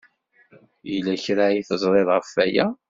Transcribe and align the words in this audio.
Yella 0.91 1.13
kra 1.23 1.43
ay 1.49 1.61
teẓrid 1.67 2.07
ɣef 2.13 2.29
waya? 2.35 2.65